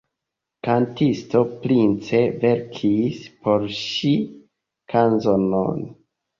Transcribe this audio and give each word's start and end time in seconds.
Kantisto 0.67 1.41
Prince 1.65 2.23
verkis 2.45 3.21
por 3.45 3.69
ŝi 3.83 4.17
kanzonon. 4.97 5.89